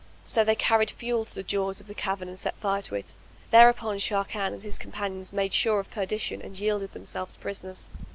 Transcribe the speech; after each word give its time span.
So 0.25 0.43
they 0.43 0.55
carried 0.55 0.89
fuel 0.89 1.25
to 1.25 1.35
the 1.35 1.43
jaws 1.43 1.79
of 1.79 1.85
the 1.85 1.93
cavern 1.93 2.27
and 2.27 2.39
set 2.39 2.57
fire 2.57 2.81
to 2.81 2.95
it. 2.95 3.13
Thereupon 3.51 3.97
Sharrkan 3.99 4.51
and 4.51 4.63
his 4.63 4.79
companions 4.79 5.31
made 5.31 5.53
sure 5.53 5.79
of 5.79 5.91
perdition 5.91 6.41
and 6.41 6.57
yielded 6.57 6.93
themselves 6.93 7.35
prisoners. 7.35 7.87